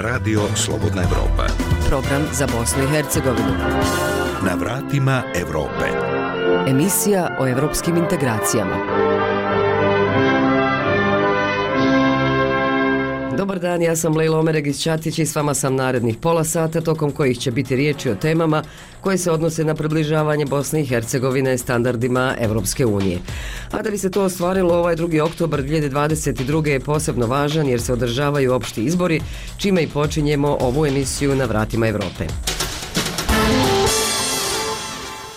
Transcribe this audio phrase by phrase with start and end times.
[0.00, 1.46] Radio Slobodna Evropa.
[1.88, 3.52] Program za Bosnu i Hercegovinu.
[4.46, 5.86] Na vratima Evrope.
[6.68, 8.76] Emisija o evropskim integracijama.
[13.50, 17.10] Dobar dan, ja sam Lejla Omeregić Ćatić i s vama sam narednih pola sata tokom
[17.10, 18.62] kojih će biti riječi o temama
[19.00, 23.18] koje se odnose na približavanje Bosne i Hercegovine standardima Evropske unije.
[23.70, 25.22] A da bi se to ostvarilo, ovaj 2.
[25.22, 26.66] oktobar 2022.
[26.66, 29.20] je posebno važan jer se održavaju opšti izbori,
[29.56, 32.26] čime i počinjemo ovu emisiju na vratima Evrope.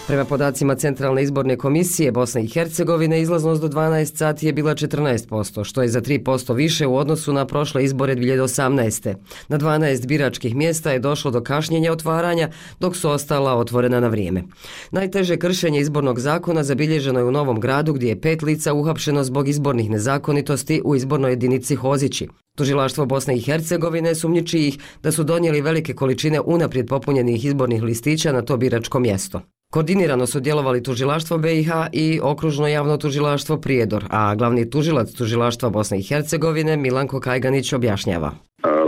[0.07, 5.63] Prema podacima Centralne izborne komisije Bosne i Hercegovine, izlaznost do 12 sati je bila 14%,
[5.63, 9.15] što je za 3% više u odnosu na prošle izbore 2018.
[9.47, 14.43] Na 12 biračkih mjesta je došlo do kašnjenja otvaranja, dok su ostala otvorena na vrijeme.
[14.91, 19.47] Najteže kršenje izbornog zakona zabilježeno je u Novom gradu, gdje je pet lica uhapšeno zbog
[19.47, 22.27] izbornih nezakonitosti u izbornoj jedinici Hozići.
[22.57, 28.31] Tužilaštvo Bosne i Hercegovine sumnjiči ih da su donijeli velike količine unaprijed popunjenih izbornih listića
[28.31, 29.41] na to biračko mjesto.
[29.73, 35.99] Koordinirano su djelovali tužilaštvo BiH i okružno javno tužilaštvo Prijedor, a glavni tužilac tužilaštva Bosne
[35.99, 38.31] i Hercegovine Milanko Kajganić objašnjava.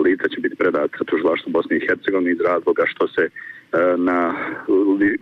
[0.03, 3.23] Lica će biti predata tužilaštvo Bosne i Hercegovine iz razloga što se
[3.76, 4.34] E, na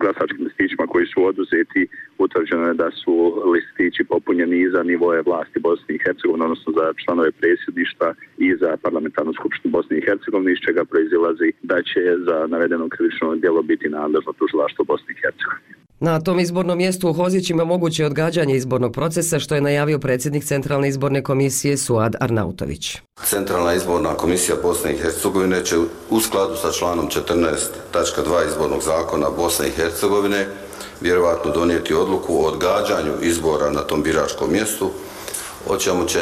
[0.00, 1.86] glasačkim listićima koji su oduzeti
[2.18, 3.14] utvrđeno je da su
[3.52, 8.76] listići popunjeni i za nivoje vlasti Bosne i Hercegovine, odnosno za članove presjedništva i za
[8.82, 13.88] parlamentarnu skupštinu Bosne i Hercegovine, iz čega proizilazi da će za navedeno krivično djelo biti
[13.88, 15.83] nadležno tužilaštvo Bosne i Hercegovine.
[16.04, 20.88] Na tom izbornom mjestu u Hozićima moguće odgađanje izbornog procesa što je najavio predsjednik Centralne
[20.88, 22.98] izborne komisije Suad Arnautović.
[23.24, 25.76] Centralna izborna komisija Bosne i Hercegovine će
[26.10, 30.46] u skladu sa članom 14.2 izbornog zakona Bosne i Hercegovine
[31.00, 34.90] vjerovatno donijeti odluku o odgađanju izbora na tom biračkom mjestu,
[35.68, 36.20] o čemu će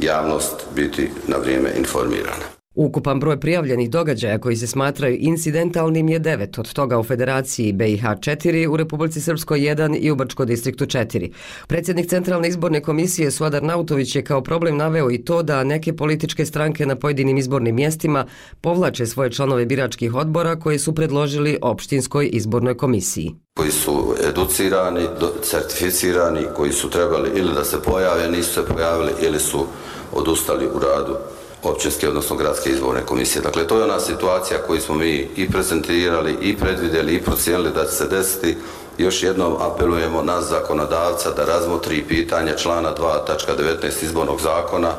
[0.00, 2.53] javnost biti na vrijeme informirana.
[2.74, 8.02] Ukupan broj prijavljenih događaja koji se smatraju incidentalnim je 9, od toga u Federaciji BiH
[8.02, 11.32] 4, u Republici Srpskoj 1 i u Brčko distriktu 4.
[11.66, 16.46] Predsjednik Centralne izborne komisije Suadar Nautović je kao problem naveo i to da neke političke
[16.46, 18.26] stranke na pojedinim izbornim mjestima
[18.60, 25.00] povlače svoje članove biračkih odbora koje su predložili opštinskoj izbornoj komisiji koji su educirani,
[25.42, 29.66] certificirani, koji su trebali ili da se pojave, nisu se pojavili ili su
[30.12, 31.16] odustali u radu
[31.64, 33.42] općinske, odnosno gradske izborne komisije.
[33.42, 37.84] Dakle, to je ona situacija koju smo mi i prezentirali, i predvidjeli, i procijenili da
[37.84, 38.56] će se desiti.
[38.98, 44.92] Još jednom apelujemo na zakonodavca da razmotri pitanje člana 2.19 izbornog zakona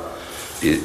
[0.61, 0.77] i, e,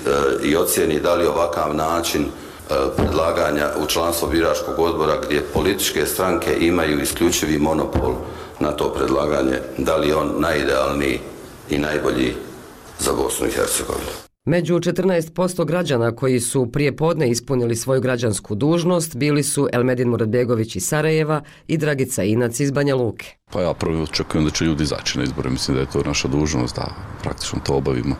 [0.43, 6.57] i ocijeni da li ovakav način e, predlaganja u članstvo biračkog odbora gdje političke stranke
[6.61, 8.15] imaju isključivi monopol
[8.59, 11.21] na to predlaganje, da li on najidealniji
[11.71, 12.35] i najbolji
[12.99, 14.30] za Bosnu i Hercegovinu.
[14.45, 20.77] Među 14% građana koji su prije podne ispunili svoju građansku dužnost bili su Elmedin Muradbegović
[20.77, 23.27] iz Sarajeva i Dragica Inac iz Banja Luke.
[23.53, 25.51] Pa ja prvi očekujem da će ljudi izaći na izbore.
[25.51, 28.17] Mislim da je to naša dužnost da praktično to obavimo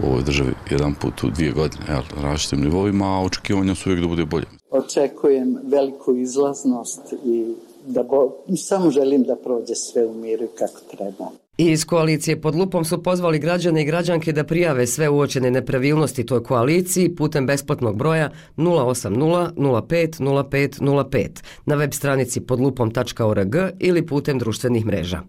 [0.00, 4.02] u ovoj državi jedan put u dvije godine na različitim nivoima, a očekivanja su uvijek
[4.02, 4.46] da bude bolje.
[4.70, 7.54] Očekujem veliku izlaznost i
[7.86, 11.30] da bo, samo želim da prođe sve u miru kako treba.
[11.58, 16.42] Iz koalicije pod lupom su pozvali građane i građanke da prijave sve uočene nepravilnosti toj
[16.42, 21.28] koaliciji putem besplatnog broja 080 05 05 05
[21.66, 25.22] na web stranici podlupom.org ili putem društvenih mreža.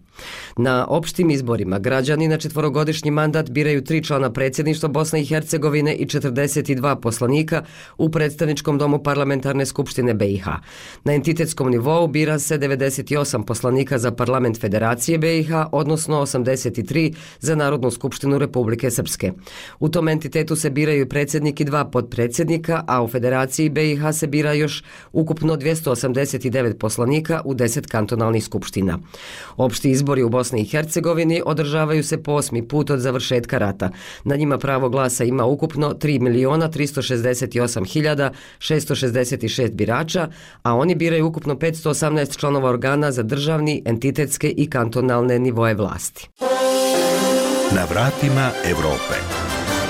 [0.57, 6.05] Na opštim izborima građani na četvorogodišnji mandat biraju tri člana predsjedništva Bosne i Hercegovine i
[6.05, 7.63] 42 poslanika
[7.97, 10.47] u predstavničkom domu parlamentarne skupštine BiH.
[11.03, 17.91] Na entitetskom nivou bira se 98 poslanika za parlament Federacije BiH, odnosno 83 za Narodnu
[17.91, 19.31] skupštinu Republike Srpske.
[19.79, 24.53] U tom entitetu se biraju predsjednik i dva podpredsjednika, a u Federaciji BiH se bira
[24.53, 28.99] još ukupno 289 poslanika u 10 kantonalnih skupština.
[29.57, 33.89] Opšti izbori u Bosni i Hercegovini održavaju se po osmi put od završetka rata.
[34.23, 40.27] Na njima pravo glasa ima ukupno 3 miliona 368 hiljada 666 birača,
[40.63, 46.29] a oni biraju ukupno 518 članova organa za državni, entitetske i kantonalne nivoje vlasti vlasti.
[47.75, 49.15] Na vratima Evrope.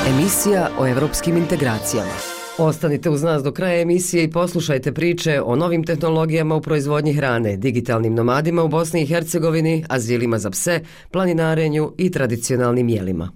[0.07, 2.36] Emisija o evropskim integracijama.
[2.59, 7.57] Ostanite uz nas do kraja emisije i poslušajte priče o novim tehnologijama u proizvodnji hrane,
[7.57, 10.79] digitalnim nomadima u Bosni i Hercegovini, azilima za pse,
[11.11, 13.31] planinarenju i tradicionalnim jelima.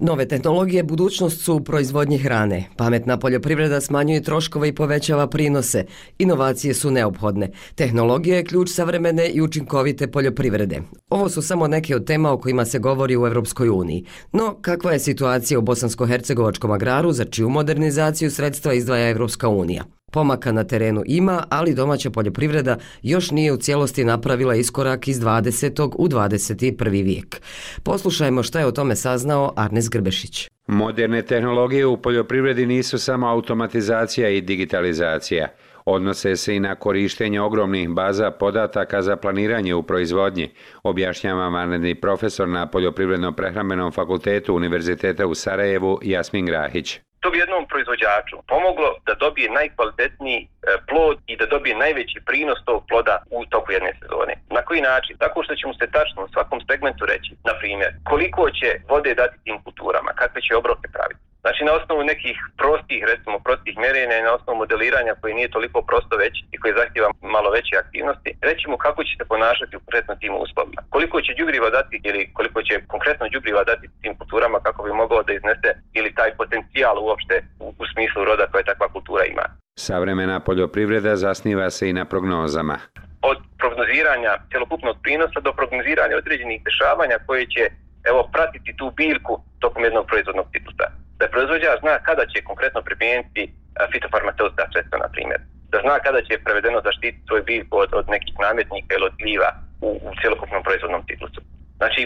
[0.00, 2.64] Nove tehnologije budućnost su u proizvodnji hrane.
[2.76, 5.84] Pametna poljoprivreda smanjuje troškove i povećava prinose.
[6.18, 7.50] Inovacije su neophodne.
[7.74, 10.80] Tehnologija je ključ savremene i učinkovite poljoprivrede.
[11.10, 14.04] Ovo su samo neke od tema o kojima se govori u Evropskoj uniji.
[14.32, 19.84] No, kakva je situacija u Bosansko-Hercegovačkom agraru za čiju modernizaciju sredstva izdvaja Evropska unija?
[20.10, 25.92] Pomaka na terenu ima, ali domaća poljoprivreda još nije u cijelosti napravila iskorak iz 20.
[25.98, 26.90] u 21.
[26.90, 27.40] vijek.
[27.82, 30.48] Poslušajmo šta je o tome saznao Arnes Grbešić.
[30.66, 35.48] Moderne tehnologije u poljoprivredi nisu samo automatizacija i digitalizacija.
[35.84, 40.50] Odnose se i na korištenje ogromnih baza podataka za planiranje u proizvodnji,
[40.82, 48.36] objašnjava vanredni profesor na Poljoprivredno-prehrambenom fakultetu Univerziteta u Sarajevu Jasmin Grahić to bi jednom proizvođaču
[48.52, 50.48] pomoglo da dobije najkvalitetniji e,
[50.88, 54.34] plod i da dobije najveći prinos tog ploda u toku jedne sezone.
[54.50, 55.16] Na koji način?
[55.18, 59.14] Tako što će mu se tačno u svakom segmentu reći, na primjer, koliko će vode
[59.14, 61.27] dati tim kulturama, kakve će obroke praviti.
[61.42, 65.78] Znači na osnovu nekih prostih, recimo prostih mjerenja i na osnovu modeliranja koji nije toliko
[65.90, 69.80] prosto već i koji zahtjeva malo veće aktivnosti, reći mu kako će se ponašati u
[69.84, 70.80] konkretno tim uslovima.
[70.94, 75.22] Koliko će đubriva dati ili koliko će konkretno đubriva dati tim kulturama kako bi mogao
[75.22, 79.46] da iznese ili taj potencijal uopšte u, u smislu roda koje takva kultura ima.
[79.86, 82.76] Savremena poljoprivreda zasniva se i na prognozama.
[83.22, 87.64] Od prognoziranja celokupnog prinosa do prognoziranja određenih dešavanja koje će
[88.10, 90.88] evo pratiti tu biljku tokom jednog proizvodnog ciklusa
[91.18, 93.50] da proizvođač zna kada će konkretno primijeniti e,
[93.92, 95.40] fitofarmaceutska sredstva, na primjer.
[95.72, 99.50] Da zna kada će prevedeno zaštiti svoj biljku od, od nekih nametnika ili od gljiva
[99.86, 101.40] u, u cjelokupnom proizvodnom ciklusu.
[101.80, 102.02] Znači,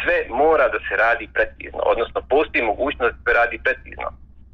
[0.00, 4.08] sve mora da se radi precizno, odnosno postoji mogućnost da se radi precizno,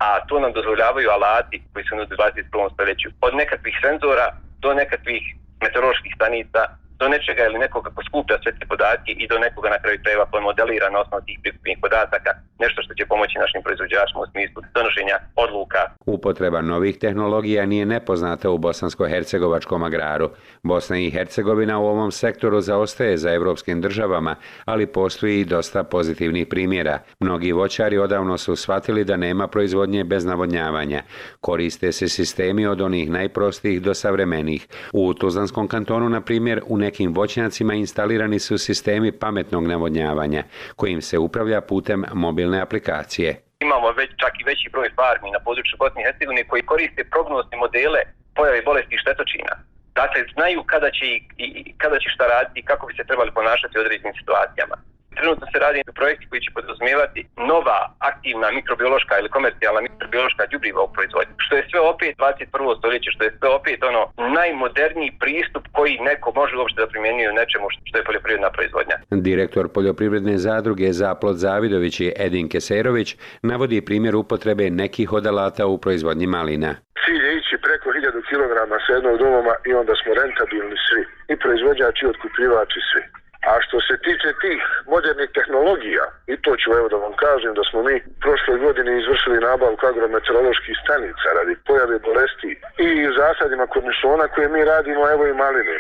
[0.05, 2.75] a to nam dozvoljavaju alati koji su u 21.
[2.75, 3.09] stoljeću.
[3.27, 4.27] Od nekakvih senzora
[4.63, 5.23] do nekakvih
[5.63, 6.61] meteoroloških stanica,
[7.01, 10.25] do nečega ili nekoga ko skuplja sve te podatke i do nekoga na kraju krajeva
[10.31, 12.31] koji modelira na osnovu tih prikupljenih podataka
[12.65, 15.81] nešto što će pomoći našim proizvođačima u smislu donošenja odluka.
[16.07, 20.31] Upotreba novih tehnologija nije nepoznata u bosansko-hercegovačkom agraru.
[20.63, 24.35] Bosna i Hercegovina u ovom sektoru zaostaje za evropskim državama,
[24.65, 26.99] ali postoji i dosta pozitivnih primjera.
[27.21, 31.03] Mnogi voćari odavno su shvatili da nema proizvodnje bez navodnjavanja.
[31.41, 34.67] Koriste se sistemi od onih najprostijih do savremenih.
[34.93, 40.43] U Tuzlanskom kantonu, na primjer, u nekim voćnjacima instalirani su sistemi pametnog navodnjavanja,
[40.77, 43.43] kojim se upravlja putem mobilne aplikacije.
[43.61, 47.57] Imamo već čak i veći broj farmi na području Bosne i Hercegovine koji koriste prognozne
[47.57, 48.01] modele
[48.37, 49.55] pojave bolesti i štetočina.
[49.95, 51.07] Dakle, znaju kada će,
[51.39, 54.77] i, kada će šta raditi i kako bi se trebali ponašati u određenim situacijama.
[55.19, 57.21] Trenutno se radi projekti koji će podrazumijevati
[57.53, 57.79] nova
[58.11, 61.35] aktivna mikrobiološka ili komercijalna mikrobiološka djubriva u proizvodnju.
[61.45, 62.79] Što je sve opet 21.
[62.79, 64.03] stoljeće, što je sve opet ono
[64.39, 68.97] najmoderniji pristup koji neko može uopšte da primjenjuje u nečemu što je poljoprivredna proizvodnja.
[69.11, 75.79] Direktor poljoprivredne zadruge Zaplot Zavidović i Edin Keserović navodi primjer upotrebe nekih od alata u
[75.79, 76.71] proizvodnji malina.
[77.05, 78.53] Cilj je ići preko 1000 kg
[78.87, 81.03] sa jednog domoma i onda smo rentabilni svi.
[81.33, 83.22] I proizvođači i otkupljivači svi.
[83.51, 84.61] A što se tiče tih
[84.95, 89.45] modernih tehnologija, i to ću evo da vam kažem da smo mi prošle godine izvršili
[89.49, 92.51] nabavku agrometeoroloških stanica radi pojave bolesti
[92.87, 92.89] i
[93.21, 95.77] zasadima kornišona koje mi radimo evo i maline.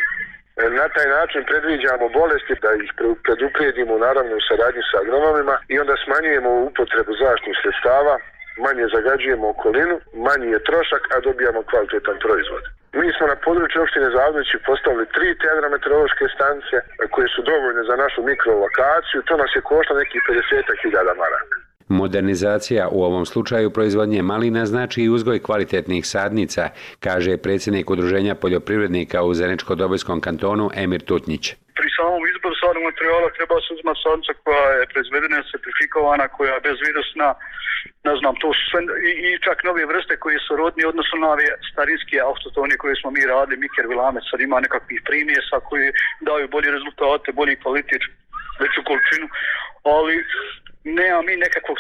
[0.62, 2.90] E, na taj način predviđamo bolesti da ih
[3.24, 8.14] preduprijedimo naravno u saradnji sa agronomima i onda smanjujemo upotrebu zaštnih sredstava,
[8.64, 12.64] manje zagađujemo okolinu, manji je trošak, a dobijamo kvalitetan proizvod.
[13.00, 16.76] Mi smo na području opštine Zavljeći postavili tri teadrameteorološke stanice
[17.14, 19.18] koje su dovoljne za našu mikrolokaciju.
[19.28, 21.56] To nas je košta nekih 50.000 maraka.
[21.88, 26.68] Modernizacija u ovom slučaju proizvodnje malina znači i uzgoj kvalitetnih sadnica,
[27.00, 31.44] kaže predsjednik udruženja poljoprivrednika u Zeničko-Dobojskom kantonu Emir Tutnjić.
[31.78, 32.22] Pri samom
[32.82, 37.28] izboru materijala treba se uzmati sonca koja je proizvedena, certifikovana, koja je bezvirusna,
[38.08, 41.28] ne znam, to su sve, i, i čak nove vrste koje su rodni odnosno na
[41.34, 45.86] ove starinske autotone koje smo mi radili, Miker Vilamec, sad ima nekakvih primjesa koji
[46.28, 48.02] daju bolje rezultate, bolji kvalitet,
[48.62, 49.26] veću količinu,
[49.94, 50.14] ali
[50.84, 51.78] nema mi nekakvog,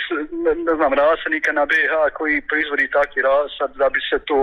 [0.68, 4.36] ne znam, rasanika na BH koji proizvodi takvi rasad da bi se to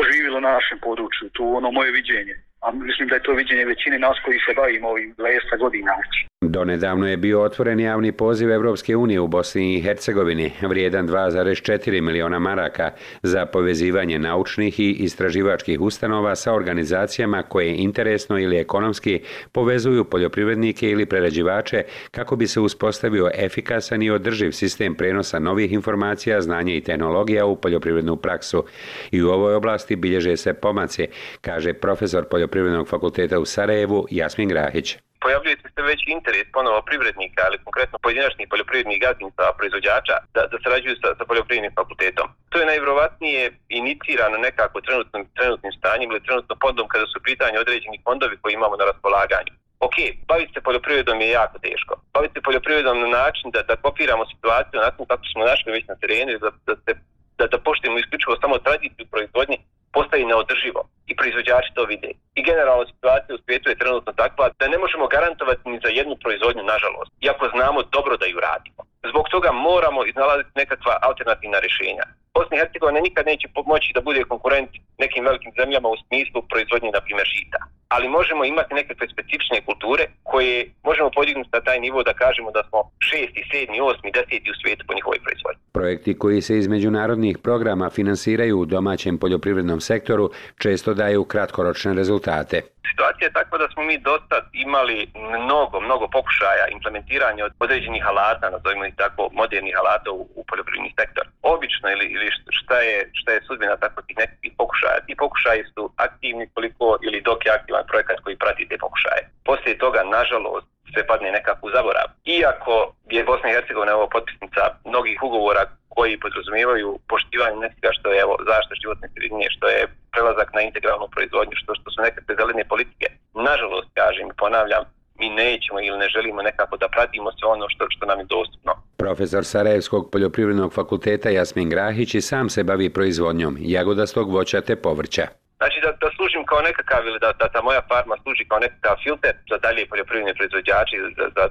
[0.00, 3.98] oživilo na našem području, to ono moje viđenje a mislim da je to viđenje većine
[3.98, 5.92] nas koji se bavimo ovim 20 godina.
[5.94, 6.20] Znači.
[6.48, 12.38] Donedavno je bio otvoren javni poziv Evropske unije u Bosni i Hercegovini, vrijedan 2,4 miliona
[12.38, 12.90] maraka
[13.22, 19.20] za povezivanje naučnih i istraživačkih ustanova sa organizacijama koje interesno ili ekonomski
[19.52, 26.40] povezuju poljoprivrednike ili prerađivače kako bi se uspostavio efikasan i održiv sistem prenosa novih informacija,
[26.40, 28.64] znanja i tehnologija u poljoprivrednu praksu.
[29.10, 31.06] I u ovoj oblasti bilježe se pomace,
[31.40, 37.40] kaže profesor poljoprivrednog fakulteta u Sarajevu Jasmin Grahić pojavljuje se sve veći interes ponovo privrednika,
[37.46, 42.26] ali konkretno pojedinačnih poljoprivrednih gazdinstva, proizvođača, da, da sarađuju sa, sa poljoprivrednim fakultetom.
[42.50, 43.42] To je najvjerovatnije
[43.80, 48.74] inicirano nekako trenutnim, trenutnim stanjem ili trenutnom fondom kada su pitanje određeni fondovi koji imamo
[48.80, 49.52] na raspolaganju.
[49.86, 49.96] Ok,
[50.30, 51.92] baviti se poljoprivredom je jako teško.
[52.14, 55.96] Baviti se poljoprivredom na način da, da kopiramo situaciju na kako smo našli već na
[56.02, 56.92] terenu, da, da, da,
[57.38, 59.56] da, da poštimo isključivo samo tradiciju proizvodnje,
[59.96, 62.10] postaje neodrživo i proizvođači to vide.
[62.38, 66.14] I generalno situacija u svijetu je trenutno takva da ne možemo garantovati ni za jednu
[66.22, 68.80] proizvodnju, nažalost, iako znamo dobro da ju radimo.
[69.10, 72.04] Zbog toga moramo iznalaziti nekakva alternativna rješenja.
[72.34, 76.90] Bosna i Hercegovina nikad neće pomoći da bude konkurent nekim velikim zemljama u smislu proizvodnje,
[76.96, 77.60] na primjer, žita.
[77.88, 82.62] Ali možemo imati nekakve specifične kulture koje možemo podignuti na taj nivo da kažemo da
[82.68, 85.60] smo šesti, sedmi, osmi, deseti u svijetu po njihovoj proizvodnji.
[85.72, 92.60] Projekti koji se iz međunarodnih programa finansiraju u domaćem poljoprivrednom sektoru često daju kratkoročne rezultate.
[92.90, 98.50] Situacija je takva da smo mi dosta imali mnogo, mnogo pokušaja implementiranja od određenih alata,
[98.50, 101.24] nazovimo ih tako, modernih alata u, u poljoprivredni sektor.
[101.42, 102.28] Obično ili, ili
[102.58, 105.04] šta je, šta je sudbina tako tih nekih pokušaja?
[105.06, 109.22] Ti pokušaji su aktivni koliko ili dok je aktivan projekat koji prati te pokušaje.
[109.44, 112.06] Poslije toga, nažalost, sve padne nekako u zaborav.
[112.38, 112.74] Iako
[113.14, 115.62] je Bosna i Hercegovina ovo potpisnica mnogih ugovora
[115.96, 119.80] koji podrazumijevaju poštivanje nečega što je evo, zaštita životne sredine, što je
[120.12, 123.06] prelazak na integralnu proizvodnju, što, što su nekakve zelene politike.
[123.48, 124.84] Nažalost, kažem i ponavljam,
[125.20, 128.72] mi nećemo ili ne želimo nekako da pratimo sve ono što, što nam je dostupno.
[128.96, 135.26] Profesor Sarajevskog poljoprivrednog fakulteta Jasmin Grahić i sam se bavi proizvodnjom jagodastog voća te povrća.
[135.56, 138.96] Znači da, da služim kao nekakav ili da, da ta moja farma služi kao nekakav
[139.04, 141.44] filter za dalje poljoprivredne proizvođače, za, za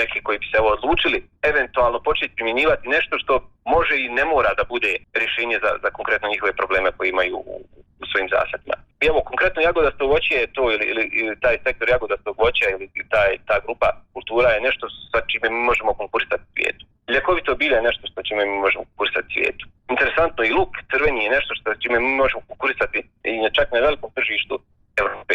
[0.00, 1.18] neki koji bi se ovo odlučili,
[1.50, 3.34] eventualno početi primjenjivati nešto što
[3.74, 7.54] može i ne mora da bude rješenje za, za konkretno njihove probleme koje imaju u,
[8.00, 11.88] u svojim zasadima imamo evo, konkretno jagodasto voće je to ili, ili, ili taj sektor
[11.88, 16.84] jagodastog voća ili taj, ta grupa kultura je nešto sa čime mi možemo konkurisati svijetu.
[17.14, 19.64] Ljekovito bilje je nešto sa čime mi možemo konkurisati svijetu.
[19.94, 24.10] Interesantno i luk crveni je nešto sa čime mi možemo konkurisati i čak na velikom
[24.18, 24.54] tržištu
[25.02, 25.34] Evrope.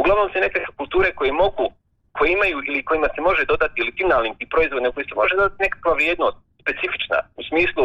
[0.00, 1.66] Uglavnom se neke kulture koje mogu
[2.16, 5.62] koje imaju ili kojima se može dodati ili finalnim i proizvodne koji se može dodati
[5.64, 7.84] nekakva vrijednost specifična u smislu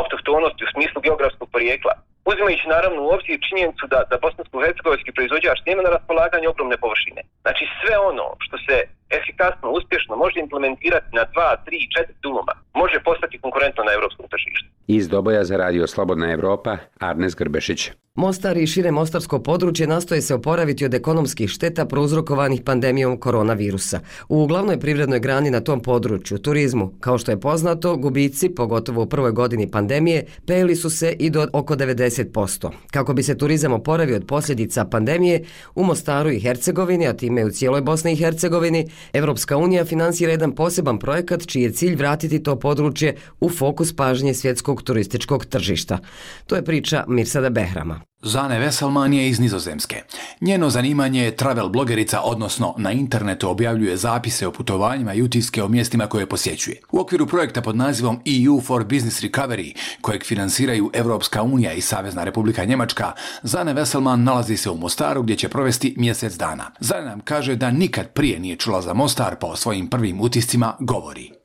[0.00, 1.92] autohtonosti, u smislu geografskog porijekla.
[2.30, 7.22] Uzimajući naravno u obzir činjenicu da, da bosansko-hercegovski proizvođač nema na raspolaganje ogromne površine.
[7.44, 8.76] Znači sve ono što se
[9.18, 14.68] efikasno, uspješno može implementirati na 2, 3, 4 dumoma, može postati konkurentno na evropskom tržištu.
[14.86, 17.90] Iz Doboja za radio Slobodna Evropa, Arnes Grbešić.
[18.14, 24.00] Mostar i šire mostarsko područje nastoje se oporaviti od ekonomskih šteta prouzrokovanih pandemijom koronavirusa.
[24.28, 29.06] U glavnoj privrednoj grani na tom području, turizmu, kao što je poznato, gubici, pogotovo u
[29.06, 32.70] prvoj godini pandemije, pejeli su se i do oko 90%.
[32.90, 37.50] Kako bi se turizam oporavio od posljedica pandemije, u Mostaru i Hercegovini, a time u
[37.50, 42.56] cijeloj Bosni i Hercegovini, Evropska unija finansira jedan poseban projekat čiji je cilj vratiti to
[42.60, 45.98] područje u fokus pažnje svjetskog turističkog tržišta.
[46.46, 48.00] To je priča Mirsada Behrama.
[48.22, 50.02] Zane Veselman je iz Nizozemske.
[50.40, 55.68] Njeno zanimanje je travel blogerica, odnosno na internetu objavljuje zapise o putovanjima i utiske o
[55.68, 56.80] mjestima koje posjećuje.
[56.92, 62.24] U okviru projekta pod nazivom EU for Business Recovery, kojeg finansiraju Evropska unija i Savezna
[62.24, 63.12] republika Njemačka,
[63.42, 66.70] Zane Veselman nalazi se u Mostaru gdje će provesti mjesec dana.
[66.80, 70.76] Zane nam kaže da nikad prije nije čula za Mostar, pa o svojim prvim utiscima
[70.80, 71.39] govori.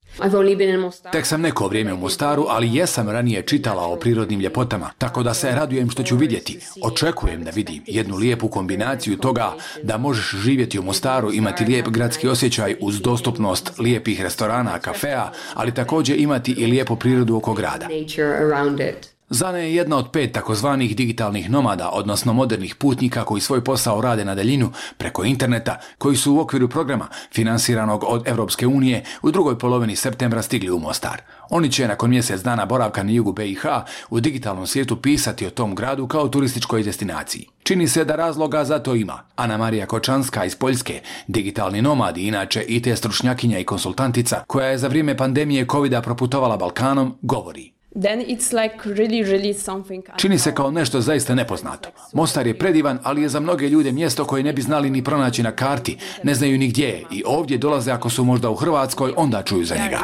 [1.12, 5.34] Tek sam neko vrijeme u Mostaru, ali jesam ranije čitala o prirodnim ljepotama, tako da
[5.34, 6.60] se radujem što ću vidjeti.
[6.84, 9.53] Očekujem da vidim jednu lijepu kombinaciju toga
[9.84, 15.74] da možeš živjeti u Mostaru, imati lijep gradski osjećaj uz dostupnost lijepih restorana, kafea, ali
[15.74, 17.88] također imati i lijepu prirodu oko grada.
[19.29, 24.25] Zane je jedna od pet takozvanih digitalnih nomada, odnosno modernih putnika koji svoj posao rade
[24.25, 29.60] na daljinu preko interneta, koji su u okviru programa finansiranog od Evropske unije u drugoj
[29.60, 31.22] polovini septembra stigli u Mostar.
[31.50, 33.65] Oni će nakon mjesec dana boravka na jugu BiH
[34.10, 37.48] u digitalnom svijetu pisati o tom gradu kao turističkoj destinaciji.
[37.63, 39.24] Čini se da razloga za to ima.
[39.36, 44.77] Ana Marija Kočanska iz Poljske, digitalni nomad i inače IT stručnjakinja i konsultantica, koja je
[44.77, 47.75] za vrijeme pandemije covid proputovala Balkanom, govori.
[50.17, 51.89] Čini se kao nešto zaista nepoznato.
[52.13, 55.43] Mostar je predivan, ali je za mnoge ljude mjesto koje ne bi znali ni pronaći
[55.43, 59.13] na karti, ne znaju ni gdje je i ovdje dolaze ako su možda u Hrvatskoj,
[59.17, 59.99] onda čuju za njega.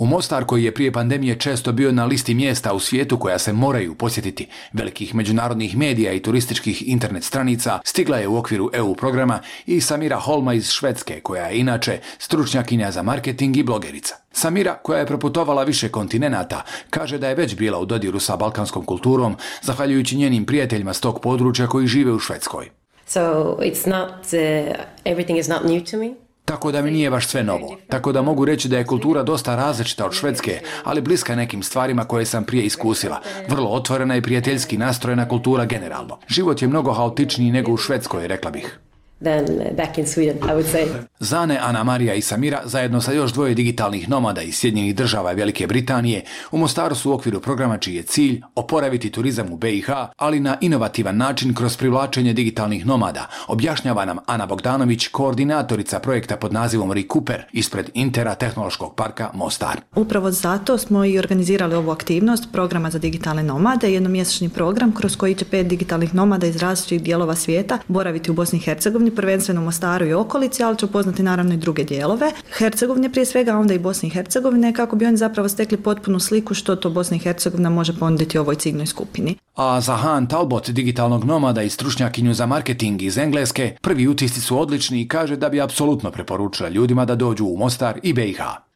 [0.00, 3.52] U Mostar koji je prije pandemije često bio na listi mjesta u svijetu koja se
[3.52, 9.40] moraju posjetiti velikih međunarodnih medija i turističkih internet stranica, stigla je u okviru EU programa
[9.66, 14.14] i Samira Holma iz Švedske, koja je inače stručnjakinja za marketing i blogerica.
[14.32, 18.84] Samira, koja je proputovala više kontinenata, kaže da je već bila u dodiru sa balkanskom
[18.84, 22.70] kulturom, zahvaljujući njenim prijateljima s tog područja koji žive u Švedskoj.
[23.06, 23.20] So
[23.60, 26.29] it's not, uh, everything is not new to me.
[26.44, 27.76] Tako da mi nije baš sve novo.
[27.88, 32.04] Tako da mogu reći da je kultura dosta različita od švedske, ali bliska nekim stvarima
[32.04, 33.20] koje sam prije iskusila.
[33.48, 36.18] Vrlo otvorena i prijateljski nastrojena kultura generalno.
[36.28, 38.78] Život je mnogo haotičniji nego u Švedskoj, rekla bih
[39.24, 39.44] than
[39.76, 40.86] back in Sweden, I would say.
[41.20, 45.66] Zane, Ana Marija i Samira, zajedno sa još dvoje digitalnih nomada iz Sjedinjenih država Velike
[45.66, 50.40] Britanije, u Mostaru su u okviru programa čiji je cilj oporaviti turizam u BiH, ali
[50.40, 56.92] na inovativan način kroz privlačenje digitalnih nomada, objašnjava nam Ana Bogdanović, koordinatorica projekta pod nazivom
[56.92, 59.80] Recooper ispred Intera Tehnološkog parka Mostar.
[59.96, 65.34] Upravo zato smo i organizirali ovu aktivnost programa za digitalne nomade, jednomjesečni program kroz koji
[65.34, 69.60] će pet digitalnih nomada iz različitih dijelova svijeta boraviti u Bosni i Hercegovini Hercegovini, prvenstveno
[69.60, 72.32] Mostaru i okolici, ali će upoznati naravno i druge dijelove.
[72.58, 76.54] Hercegovine prije svega, onda i Bosne i Hercegovine, kako bi oni zapravo stekli potpunu sliku
[76.54, 79.36] što to Bosna i Hercegovina može ponuditi ovoj ciljnoj skupini.
[79.56, 84.58] A za Han Talbot, digitalnog nomada i stručnjakinju za marketing iz Engleske, prvi utisci su
[84.58, 88.69] odlični i kaže da bi apsolutno preporučila ljudima da dođu u Mostar i BiH.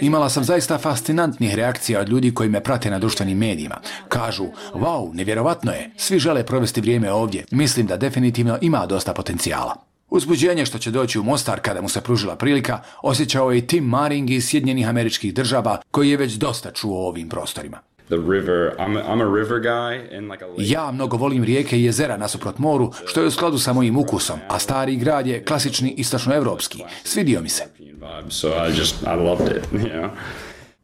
[0.00, 3.80] Imala sam zaista fascinantnih reakcija od ljudi koji me prate na društvenim medijima.
[4.08, 7.44] Kažu, wow, nevjerovatno je, svi žele provesti vrijeme ovdje.
[7.50, 9.74] Mislim da definitivno ima dosta potencijala.
[10.10, 13.84] Uzbuđenje što će doći u Mostar kada mu se pružila prilika, osjećao je i Tim
[13.84, 17.78] Maring iz Sjedinjenih američkih država koji je već dosta čuo o ovim prostorima.
[18.08, 20.48] The river, I'm I'm a river guy like a.
[20.58, 24.38] Ja mnogo volim rijeke i jezera nasuprot moru, što je u skladu sa mojim ukusom,
[24.48, 26.82] a stari grad je klasični istočnoevropski.
[27.04, 27.64] Svidio mi se.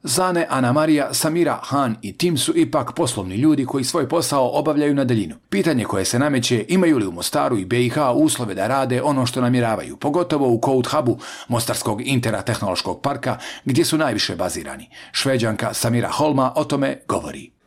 [0.03, 4.95] Zane, Ana Marija, Samira, Han i Tim su ipak poslovni ljudi koji svoj posao obavljaju
[4.95, 5.35] na daljinu.
[5.51, 9.41] Pitanje koje se nameće imaju li u Mostaru i BiH uslove da rade ono što
[9.41, 14.89] namjeravaju, pogotovo u Code Hubu Mostarskog Intera tehnološkog parka gdje su najviše bazirani.
[15.13, 17.60] Šveđanka Samira Holma o tome govori.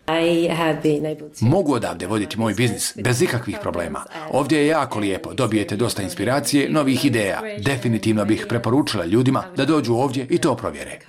[1.41, 4.03] Mogu odavde voditi moj biznis bez ikakvih problema.
[4.31, 7.41] Ovdje je jako lijepo, dobijete dosta inspiracije, novih ideja.
[7.60, 11.00] Definitivno bih preporučila ljudima da dođu ovdje i to provjere.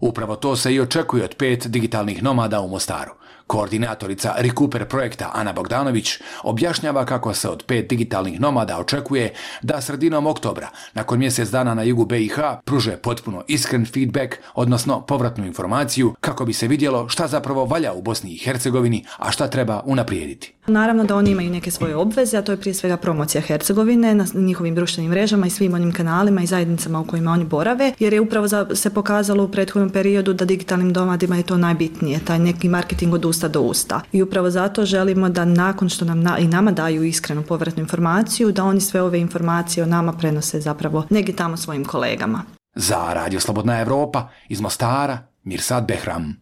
[0.00, 3.10] Upravo to se i očekuje od pet digitalnih nomada u Mostaru.
[3.46, 9.32] Koordinatorica Recuper projekta Ana Bogdanović objašnjava kako se od pet digitalnih nomada očekuje
[9.62, 12.34] da sredinom oktobra, nakon mjesec dana na jugu BiH,
[12.64, 18.02] pruže potpuno iskren feedback, odnosno povratnu informaciju kako bi se vidjelo šta zapravo valja u
[18.02, 20.52] Bosni i Hercegovini, a šta treba unaprijediti.
[20.66, 24.26] Naravno da oni imaju neke svoje obveze, a to je prije svega promocija Hercegovine na
[24.34, 28.20] njihovim društvenim mrežama i svim onim kanalima i zajednicama u kojima oni borave, jer je
[28.20, 33.14] upravo se pokazalo u prethodnom periodu da digitalnim domadima je to najbitnije, taj neki marketing
[33.14, 34.00] od usta do usta.
[34.12, 38.52] I upravo zato želimo da nakon što nam na, i nama daju iskrenu povratnu informaciju,
[38.52, 42.42] da oni sve ove informacije o nama prenose zapravo negdje tamo svojim kolegama.
[42.74, 46.36] Za Radio Slobodna Evropa iz Mostara, Mirsad Behram.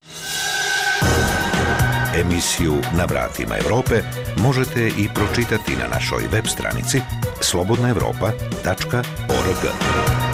[2.14, 4.02] Emisiju Na vratima Evrope
[4.36, 7.00] možete i pročitati na našoj web stranici
[7.40, 10.31] slobodnaevropa.org.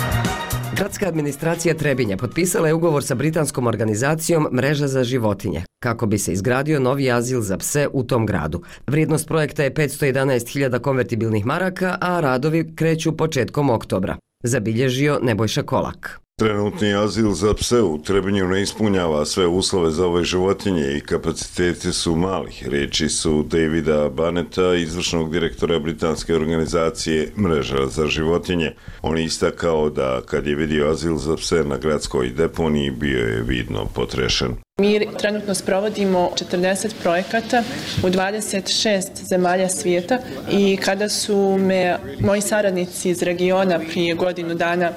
[0.79, 6.33] Gradska administracija Trebinja potpisala je ugovor sa britanskom organizacijom Mreža za životinje kako bi se
[6.33, 8.63] izgradio novi azil za pse u tom gradu.
[8.87, 14.17] Vrijednost projekta je 511.000 konvertibilnih maraka, a radovi kreću početkom oktobra.
[14.43, 16.21] Zabilježio Nebojša Kolak.
[16.39, 21.93] Trenutni azil za pse u Trebinju ne ispunjava sve uslove za ove životinje i kapaciteti
[21.93, 22.69] su malih.
[22.69, 28.75] Reči su Davida Baneta, izvršnog direktora britanske organizacije Mreža za životinje.
[29.03, 33.43] On je istakao da kad je vidio azil za pse na gradskoj deponiji bio je
[33.43, 34.68] vidno potrešen.
[34.81, 37.63] Mi trenutno sprovodimo 40 projekata
[38.03, 40.19] u 26 zemalja svijeta
[40.51, 44.91] i kada su me moji saradnici iz regiona prije godinu dana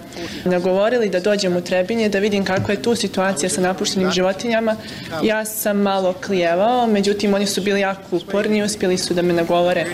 [0.45, 4.75] nagovorili da dođem u Trebinje da vidim kako je tu situacija sa napuštenim životinjama,
[5.23, 9.85] ja sam malo klijevao, međutim oni su bili jako uporni uspjeli su da me nagovore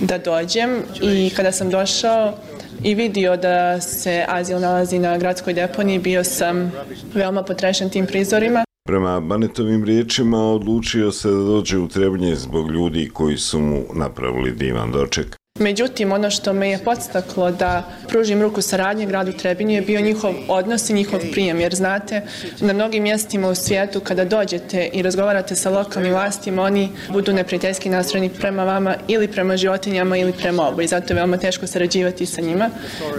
[0.00, 2.34] da dođem i kada sam došao
[2.82, 6.72] i vidio da se azil nalazi na gradskoj deponiji, bio sam
[7.14, 8.64] veoma potrešen tim prizorima.
[8.88, 14.52] Prema Banetovim riječima odlučio se da dođe u Trebnje zbog ljudi koji su mu napravili
[14.52, 15.39] divan doček.
[15.60, 20.34] Međutim, ono što me je podstaklo da pružim ruku saradnje gradu Trebinju je bio njihov
[20.48, 21.60] odnos i njihov prijem.
[21.60, 22.22] Jer znate,
[22.60, 27.88] na mnogim mjestima u svijetu kada dođete i razgovarate sa lokalnim vlastima, oni budu neprijateljski
[27.88, 32.40] nastrojeni prema vama ili prema životinjama ili prema oboj, zato je veoma teško sarađivati sa
[32.40, 32.70] njima.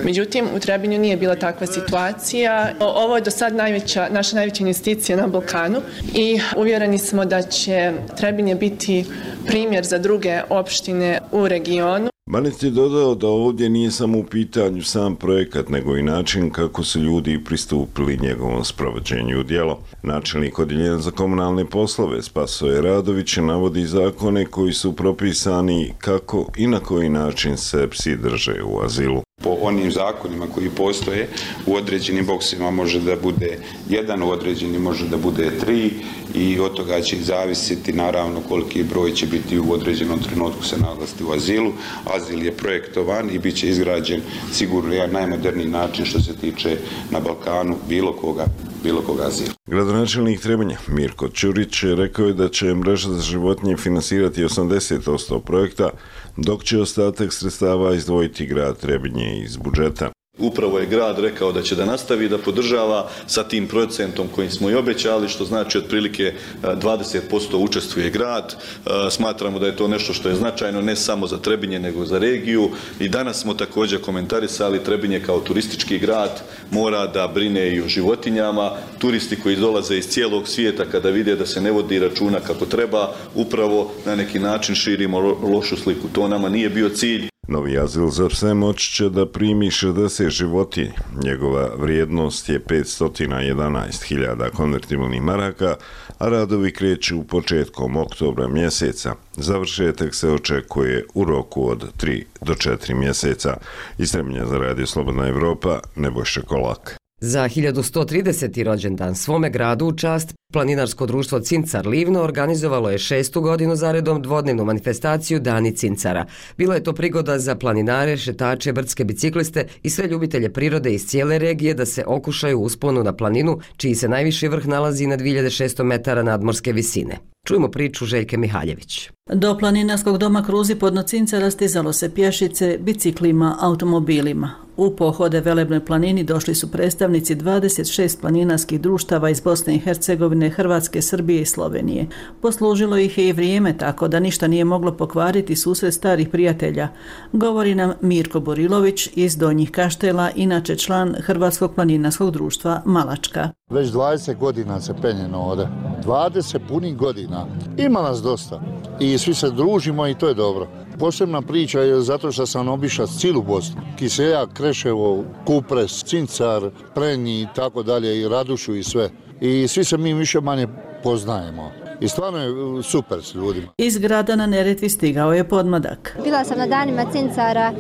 [0.04, 2.74] Međutim, u Trebinju nije bila takva situacija.
[2.80, 5.82] Ovo je do sad najveća, naša najveća investicija na Balkanu
[6.14, 9.06] i uvjereni smo da će Trebinje biti
[9.48, 12.12] primjer za druge opštine u regionu.
[12.32, 16.84] Manec je dodao da ovdje nije samo u pitanju sam projekat, nego i način kako
[16.84, 19.80] su ljudi pristupili njegovom sprovođenju u dijelo.
[20.04, 26.80] Načelnik odjeljenja za komunalne poslove Spasoje Radović navodi zakone koji su propisani kako i na
[26.80, 31.28] koji način se psi drže u azilu po onim zakonima koji postoje
[31.66, 33.58] u određenim boksima može da bude
[33.90, 35.92] jedan, u određenim može da bude tri
[36.36, 41.24] i od toga će zavisiti naravno koliki broj će biti u određenom trenutku se naglasti
[41.24, 41.72] u azilu.
[42.16, 46.78] Azil je projektovan i bit će izgrađen sigurno jedan najmoderniji način što se tiče
[47.12, 48.46] na Balkanu bilo koga
[48.84, 49.50] bilo koga azila.
[49.66, 55.90] Gradonačelnik Trebanja Mirko Ćurić rekao je da će mreža za životinje finansirati 80% projekta,
[56.38, 60.12] dok će ostatak sredstava izdvojiti grad Trebinje iz budžeta.
[60.38, 64.70] Upravo je grad rekao da će da nastavi da podržava sa tim procentom kojim smo
[64.70, 68.56] i obećali, što znači otprilike e, 20% učestvuje grad.
[68.56, 72.18] E, smatramo da je to nešto što je značajno ne samo za Trebinje, nego za
[72.18, 72.70] regiju.
[73.00, 76.42] I danas smo također komentarisali Trebinje kao turistički grad
[76.72, 78.72] mora da brine i o životinjama.
[79.00, 83.14] Turisti koji dolaze iz cijelog svijeta kada vide da se ne vodi računa kako treba,
[83.36, 86.08] upravo na neki način širimo lošu sliku.
[86.14, 87.31] To nama nije bio cilj.
[87.52, 90.92] Novi azil za pse moći će da primi 60 životinje.
[91.24, 95.76] Njegova vrijednost je 511.000 konvertibilnih maraka,
[96.18, 99.16] a radovi kreću u početkom oktobra mjeseca.
[99.38, 103.58] Završetak se očekuje u roku od 3 do 4 mjeseca.
[103.98, 106.98] Istremlja za Radio Slobodna Evropa, Nebojša Kolak.
[107.22, 108.64] Za 1130.
[108.64, 114.66] rođendan svome gradu u čast Planinarsko društvo Cincar Livno organizovalo je šestu godinu zaredom dvodnevnu
[114.66, 116.26] manifestaciju Dani Cincara.
[116.58, 121.40] Bila je to prigoda za planinare, šetače, brdske bicikliste i sve ljubitelje prirode iz cijele
[121.40, 126.24] regije da se okušaju usponu na planinu, čiji se najviši vrh nalazi na 2600 metara
[126.24, 127.18] nadmorske visine.
[127.46, 129.10] Čujemo priču Željke Mihaljević.
[129.34, 134.52] Do planinarskog doma Kruzi pod Nocincara stizalo se pješice, biciklima, automobilima.
[134.78, 141.02] U pohode Velebnoj planini došli su predstavnici 26 planinarskih društava iz Bosne i Hercegovine, Hrvatske,
[141.02, 142.08] Srbije i Slovenije.
[142.42, 146.88] Poslužilo ih je i vrijeme tako da ništa nije moglo pokvariti susret starih prijatelja.
[147.34, 153.50] Govori nam Mirko Borilović iz Donjih Kaštela, inače član Hrvatskog planinarskog društva Malačka.
[153.70, 155.68] Već 20 godina se penjeno ovde.
[156.06, 157.46] 20 punih godina.
[157.78, 158.62] Ima nas dosta.
[159.00, 160.68] I svi se družimo i to je dobro.
[161.00, 163.82] Posebna priča je zato što sam obišao cijelu Bosnu.
[164.00, 169.10] Kiseljak, Kreševo, Kupres, Cincar, Prenji i tako dalje i Radušu i sve.
[169.42, 170.68] I svi se mi više manje
[171.04, 173.68] poznajemo i stvarno je uh, super s ljudima.
[173.78, 176.18] Iz grada na Neretvi stigao je podmadak.
[176.24, 177.74] Bila sam na danima Cincara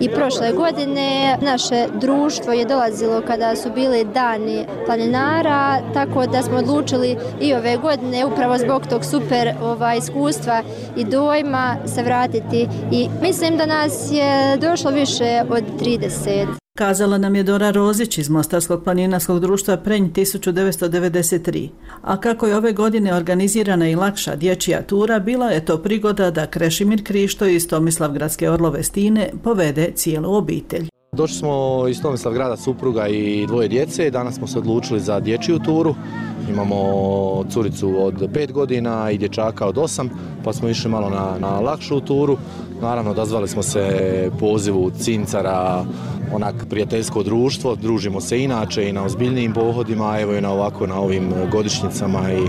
[0.00, 6.56] i prošle godine naše društvo je dolazilo kada su bili dani planinara, tako da smo
[6.56, 10.62] odlučili i ove godine upravo zbog tog super ova, iskustva
[10.96, 16.63] i dojma se vratiti i mislim da nas je došlo više od 30.
[16.78, 21.68] Kazala nam je Dora Rozić iz Mostarskog planinarskog društva Prenj 1993.
[22.02, 26.46] A kako je ove godine organizirana i lakša dječja tura, bila je to prigoda da
[26.46, 30.88] Krešimir Krišto iz Tomislav Gradske Orlove Stine povede cijelu obitelj.
[31.12, 34.10] Došli smo iz Tomislav grada supruga i dvoje djece.
[34.10, 35.94] Danas smo se odlučili za dječju turu.
[36.50, 36.78] Imamo
[37.50, 40.08] curicu od 5 godina i dječaka od 8,
[40.44, 42.36] pa smo išli malo na, na lakšu turu.
[42.80, 45.84] Naravno, odazvali smo se pozivu Cincara,
[46.34, 51.00] onak prijateljsko društvo, družimo se inače i na ozbiljnijim pohodima, evo i na ovako na
[51.00, 52.48] ovim godišnjicama i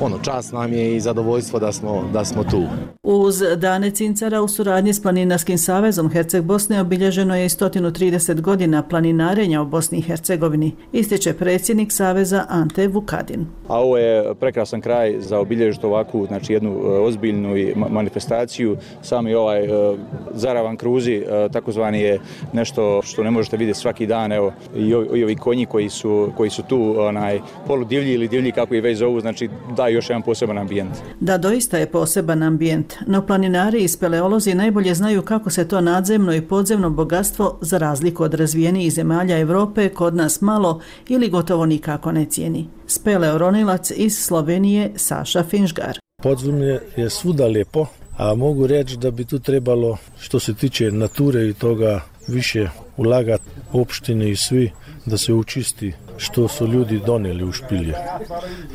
[0.00, 2.62] ono čast nam je i zadovoljstvo da smo, da smo tu.
[3.02, 9.62] Uz Dane Cincara u suradnji s Planinarskim savezom Herceg Bosne obilježeno je 130 godina planinarenja
[9.62, 13.46] u Bosni i Hercegovini, ističe predsjednik Saveza Ante Vukadin.
[13.68, 17.54] A ovo je prekrasan kraj za obilježiti ovakvu, znači jednu e, ozbiljnu
[17.90, 18.76] manifestaciju.
[19.02, 19.96] Sami ovaj e,
[20.34, 22.20] zaravan kruzi, e, takozvani je
[22.52, 26.32] nešto što ne možete vidjeti svaki dan, evo, i ovi, i ovi konji koji su,
[26.36, 30.10] koji su tu, onaj, polu divlji ili divlji kako i već zovu, znači da još
[30.10, 30.92] jedan poseban ambijent.
[31.20, 36.34] Da, doista je poseban ambijent, no planinari i speleolozi najbolje znaju kako se to nadzemno
[36.34, 42.12] i podzemno bogatstvo, za razliku od razvijenijih zemalja Evrope, kod nas malo ili gotovo nikako
[42.12, 42.68] ne cijeni.
[42.86, 45.98] Speleoronilac iz Slovenije Saša Finžgar.
[46.22, 51.48] Podzemlje je svuda lijepo, a mogu reći da bi tu trebalo, što se tiče nature
[51.48, 54.70] i toga, više ulagati opštine i svi
[55.06, 57.94] da se učisti što su ljudi doneli u špilje.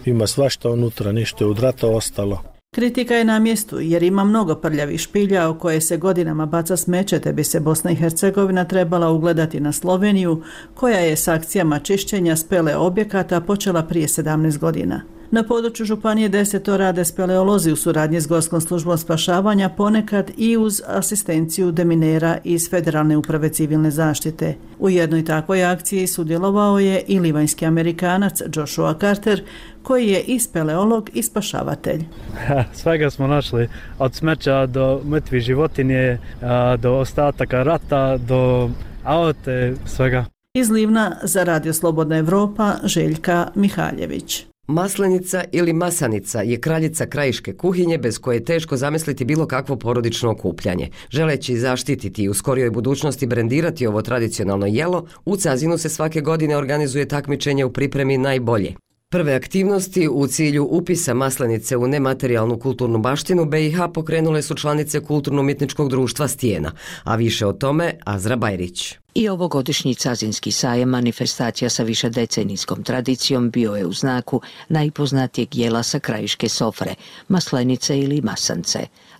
[0.06, 2.42] Ima svašta unutra, nešto je od rata ostalo.
[2.76, 7.20] Kritika je na mjestu jer ima mnogo prljavih špilja o koje se godinama baca smeće
[7.20, 10.44] te bi se Bosna i Hercegovina trebala ugledati na Sloveniju
[10.76, 15.02] koja je s akcijama čišćenja spele objekata počela prije 17 godina.
[15.34, 20.82] Na području Županije deseto rade speleolozi u suradnji s Gorskom službom spašavanja ponekad i uz
[20.88, 24.56] asistenciju deminera iz Federalne uprave civilne zaštite.
[24.80, 29.44] U jednoj takvoj akciji sudjelovao je i livanjski amerikanac Joshua Carter,
[29.84, 32.06] koji je i speleolog i spašavatelj.
[32.74, 36.18] Svega smo našli od smeća do mrtvi životinje,
[36.80, 38.70] do ostataka rata, do
[39.04, 40.26] aute, svega.
[40.54, 44.51] Iz Livna za Radio Slobodna Evropa, Željka Mihaljević.
[44.68, 50.32] Maslenica ili masanica je kraljica krajiške kuhinje bez koje je teško zamisliti bilo kakvo porodično
[50.32, 50.90] okupljanje.
[51.10, 56.58] Želeći zaštititi i u skorijoj budućnosti brendirati ovo tradicionalno jelo, u Cazinu se svake godine
[56.58, 58.76] organizuje takmičenje u pripremi najbolje.
[59.12, 65.90] Prve aktivnosti u cilju upisa maslenice u nematerijalnu kulturnu baštinu BiH pokrenule su članice Kulturno-umjetničkog
[65.90, 66.72] društva Stijena,
[67.04, 68.96] a više o tome Azra Bajrić.
[69.14, 75.84] I ovogodišnji Cazinski sajem manifestacija sa više decenijskom tradicijom bio je u znaku najpoznatijeg jela
[75.84, 76.96] sa krajiške sofre,
[77.28, 78.80] maslenice ili masance.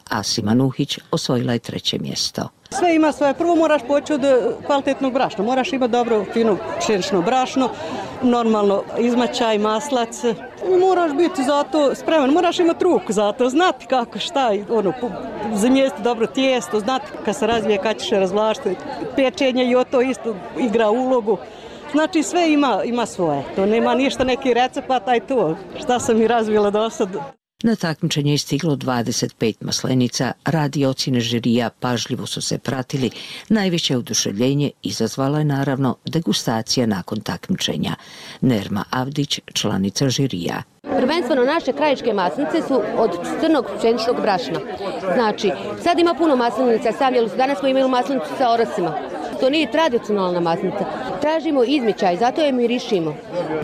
[0.10, 2.50] Asima Nuhić osvojila je treće mjesto.
[2.74, 3.34] Sve ima svoje.
[3.34, 5.44] Prvo moraš poći od eh, kvalitetnog brašna.
[5.44, 7.70] Moraš imati dobro, fino pšenično brašno,
[8.22, 10.24] normalno izmačaj, maslac.
[10.80, 14.94] Moraš biti za to spreman, moraš imati ruku za to, znati kako, šta, ono,
[15.54, 18.76] zamijesti dobro tijesto, znati kad se razvije, kad ćeš razvlašiti.
[19.16, 21.38] Pečenje i o to isto igra ulogu.
[21.92, 23.44] Znači sve ima, ima svoje.
[23.56, 25.56] To nema ništa neki recept, pa taj to.
[25.80, 27.41] Šta sam i razvila do sad.
[27.64, 33.10] Na takmičenje je stiglo 25 maslenica, radi ocjene žirija pažljivo su se pratili.
[33.50, 37.96] Najveće oduševljenje izazvala je naravno degustacija nakon takmičenja.
[38.42, 40.64] Nerma Avdić, članica žirija.
[40.82, 44.60] Prvenstveno naše krajičke masnice su od crnog pšeničnog brašna.
[45.14, 45.52] Znači,
[45.84, 49.21] sad ima puno maslinica, stavljali su, danas smo imali maslinicu sa orasima.
[49.42, 50.86] To nije tradicionalna masnica.
[51.22, 53.16] Tražimo izmićaj, zato je mirišimo.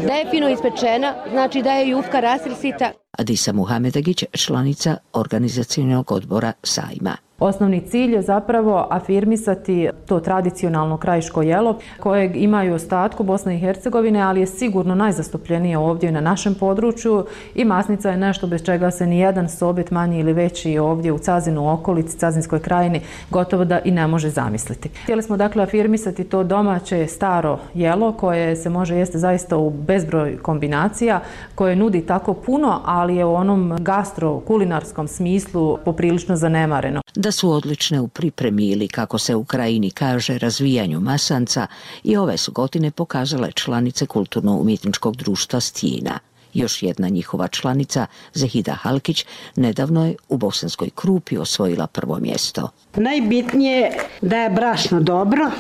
[0.08, 2.92] Da je fino ispečena, znači da je jufka rasrsita.
[3.12, 7.27] Adisa Muhamedagić, članica organizacijenog odbora Sajma.
[7.40, 14.22] Osnovni cilj je zapravo afirmisati to tradicionalno krajiško jelo kojeg imaju ostatku Bosne i Hercegovine,
[14.22, 19.06] ali je sigurno najzastupljenije ovdje na našem području i masnica je nešto bez čega se
[19.06, 23.92] ni jedan sobit manji ili veći ovdje u Cazinu okolici, Cazinskoj krajini, gotovo da i
[23.92, 24.90] ne može zamisliti.
[25.04, 30.38] Htjeli smo dakle afirmisati to domaće staro jelo koje se može jesti zaista u bezbroj
[30.38, 31.22] kombinacija,
[31.56, 38.02] koje nudi tako puno, ali je u onom gastro-kulinarskom smislu poprilično zanemareno da su odlične
[38.02, 41.68] u pripremi ili, kako se u krajini kaže, razvijanju masanca
[42.04, 46.20] i ove su godine pokazale članice Kulturno-umjetničkog društva Stijina.
[46.54, 52.70] Još jedna njihova članica, Zahida Halkić, nedavno je u Bosanskoj Krupi osvojila prvo mjesto.
[52.96, 55.52] Najbitnije je da je brašno dobro.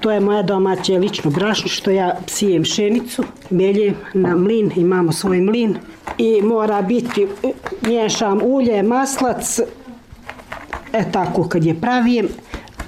[0.00, 5.40] To je moja domaća lično brašno što ja sijem šenicu, meljem na mlin, imamo svoj
[5.40, 5.78] mlin
[6.18, 7.26] i mora biti,
[7.82, 9.60] miješam ulje, maslac,
[10.92, 12.28] E tako, kad je pravijem,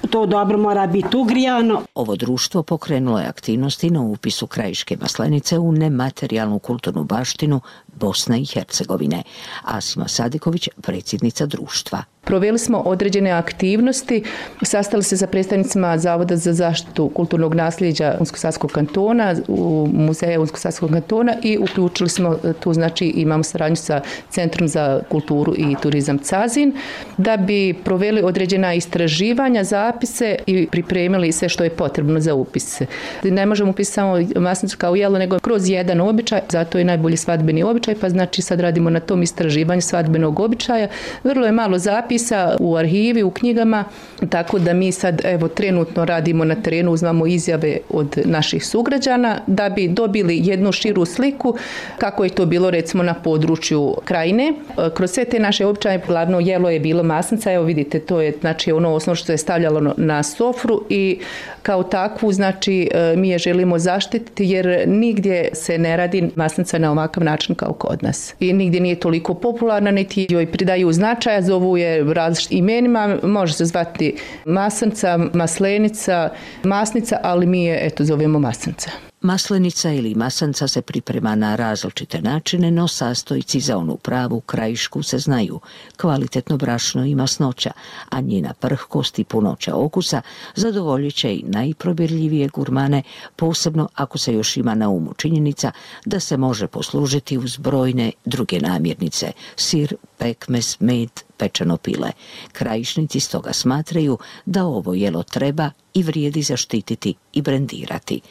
[0.09, 1.81] to dobro mora biti ugrijano.
[1.95, 7.61] Ovo društvo pokrenulo je aktivnosti na upisu krajiške maslenice u nematerijalnu kulturnu baštinu
[7.95, 9.23] Bosne i Hercegovine.
[9.63, 12.03] Asima Sadiković, predsjednica društva.
[12.23, 14.23] Proveli smo određene aktivnosti,
[14.61, 21.35] sastali se sa predstavnicima Zavoda za zaštitu kulturnog nasljeđa Unsko-Saskog kantona, u Muzeja Unsko-Saskog kantona
[21.43, 26.73] i uključili smo e, tu, znači imamo saradnju sa Centrom za kulturu i turizam Cazin,
[27.17, 32.85] da bi proveli određena istraživanja, zapise i pripremili sve što je potrebno za upise.
[33.23, 37.63] Ne možemo upisati samo masnicu kao jelo, nego kroz jedan običaj, zato je najbolji svadbeni
[37.63, 40.87] običaj, pa znači sad radimo na tom istraživanju svadbenog običaja.
[41.23, 43.83] Vrlo je malo zapisa, u arhivi, u knjigama,
[44.29, 49.69] tako da mi sad evo trenutno radimo na terenu, uzmamo izjave od naših sugrađana da
[49.69, 51.55] bi dobili jednu širu sliku
[51.97, 54.53] kako je to bilo recimo na području krajine.
[54.93, 58.71] Kroz sve te naše običaje glavno jelo je bilo masnica, evo vidite to je znači
[58.71, 61.19] ono osnovno što je stavljalo na sofru i
[61.61, 66.91] kao takvu znači e, mi je želimo zaštititi jer nigdje se ne radi masnica na
[66.91, 68.33] ovakav način kao kod nas.
[68.39, 73.65] I nigdje nije toliko popularna, niti joj pridaju značaja, zovu je različitim imenima, može se
[73.65, 76.29] zvati masanca, maslenica,
[76.63, 79.10] masnica, ali mi je, eto, zovemo masanca.
[79.23, 85.19] Maslenica ili masanca se priprema na različite načine, no sastojci za onu pravu krajišku se
[85.19, 85.59] znaju.
[85.97, 87.71] Kvalitetno brašno i masnoća,
[88.09, 90.21] a njena prhkost i punoća okusa
[90.55, 93.03] zadovoljit će i najprobirljivije gurmane,
[93.35, 95.71] posebno ako se još ima na umu činjenica
[96.05, 101.09] da se može poslužiti uz brojne druge namirnice, sir, pekmes, med,
[101.41, 102.11] pečeno pile.
[102.53, 108.21] Krajišnici stoga smatraju da ovo jelo treba i vrijedi zaštititi i brendirati.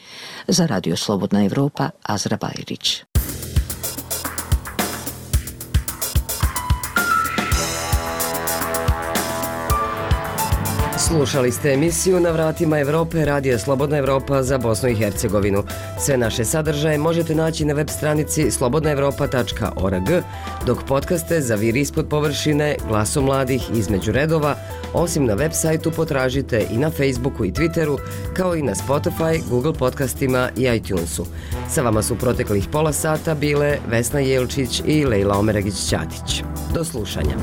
[0.49, 3.10] Za Radio Slobodna Evropa, Azra Bajrić.
[11.11, 15.65] Slušali ste emisiju Na vratima Evrope, Radio Slobodna Evropa za Bosnu i Hercegovinu.
[15.99, 20.25] Sve naše sadržaje možete naći na web stranici slobodnaevropa.org,
[20.67, 24.55] dok podcaste za vir ispod površine, glaso mladih između redova,
[24.93, 27.99] osim na web sajtu potražite i na Facebooku i Twitteru,
[28.35, 31.27] kao i na Spotify, Google podcastima i iTunesu.
[31.69, 36.43] Sa vama su proteklih pola sata bile Vesna Jelčić i Lejla Omeragić-Ćatić.
[36.75, 37.37] Do slušanja.